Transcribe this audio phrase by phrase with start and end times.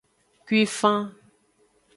[0.45, 0.99] Kuifan.